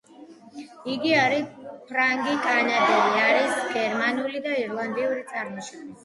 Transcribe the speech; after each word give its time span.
იგი 0.91 1.09
არის 1.23 1.51
ფრანგი 1.91 2.31
კანადელი, 2.45 3.19
არის 3.25 3.59
გერმანული 3.75 4.41
და 4.47 4.55
ირლანდიური 4.63 5.21
წარმოშობის. 5.33 5.93